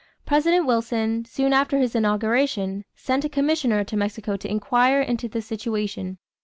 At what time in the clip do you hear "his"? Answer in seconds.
1.77-1.93